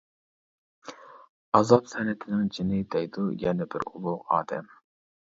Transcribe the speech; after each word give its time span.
‹ئازاب-سەنئەتنىڭ 1.59 2.47
جېنى› 2.55 2.79
دەيدۇ 2.95 3.25
يەنە 3.43 3.67
بىر 3.75 3.85
ئۇلۇغ 3.91 4.25
ئادەم. 4.39 4.73